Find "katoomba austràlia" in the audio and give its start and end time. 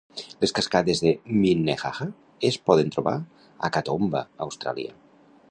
3.79-4.99